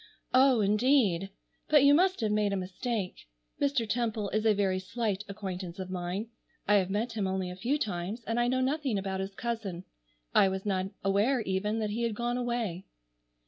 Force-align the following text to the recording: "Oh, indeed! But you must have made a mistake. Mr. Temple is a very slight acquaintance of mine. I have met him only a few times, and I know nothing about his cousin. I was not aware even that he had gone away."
"Oh, 0.33 0.61
indeed! 0.61 1.29
But 1.69 1.83
you 1.83 1.93
must 1.93 2.21
have 2.21 2.31
made 2.31 2.53
a 2.53 2.57
mistake. 2.57 3.27
Mr. 3.61 3.87
Temple 3.87 4.29
is 4.31 4.47
a 4.47 4.53
very 4.55 4.79
slight 4.79 5.23
acquaintance 5.29 5.77
of 5.77 5.91
mine. 5.91 6.31
I 6.67 6.77
have 6.77 6.89
met 6.89 7.13
him 7.13 7.27
only 7.27 7.51
a 7.51 7.55
few 7.55 7.77
times, 7.77 8.23
and 8.25 8.39
I 8.39 8.47
know 8.47 8.61
nothing 8.61 8.97
about 8.97 9.19
his 9.19 9.35
cousin. 9.35 9.83
I 10.33 10.49
was 10.49 10.65
not 10.65 10.87
aware 11.03 11.41
even 11.41 11.77
that 11.81 11.91
he 11.91 12.01
had 12.01 12.15
gone 12.15 12.37
away." 12.37 12.85